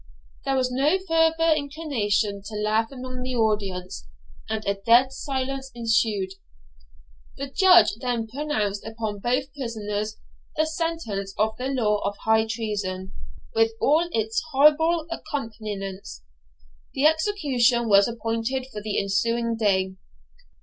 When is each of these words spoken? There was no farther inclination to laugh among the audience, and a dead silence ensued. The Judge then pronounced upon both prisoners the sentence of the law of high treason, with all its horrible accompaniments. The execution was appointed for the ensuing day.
There 0.45 0.55
was 0.55 0.71
no 0.71 0.97
farther 0.97 1.53
inclination 1.55 2.41
to 2.45 2.55
laugh 2.55 2.91
among 2.91 3.21
the 3.21 3.35
audience, 3.35 4.07
and 4.49 4.65
a 4.65 4.73
dead 4.73 5.11
silence 5.13 5.69
ensued. 5.75 6.29
The 7.37 7.45
Judge 7.45 7.97
then 7.99 8.25
pronounced 8.25 8.83
upon 8.83 9.19
both 9.19 9.53
prisoners 9.53 10.17
the 10.55 10.65
sentence 10.65 11.35
of 11.37 11.55
the 11.57 11.67
law 11.67 11.97
of 12.03 12.17
high 12.23 12.47
treason, 12.49 13.13
with 13.53 13.73
all 13.79 14.09
its 14.11 14.41
horrible 14.51 15.05
accompaniments. 15.11 16.23
The 16.95 17.05
execution 17.05 17.87
was 17.87 18.07
appointed 18.07 18.65
for 18.71 18.81
the 18.81 18.99
ensuing 18.99 19.55
day. 19.55 19.97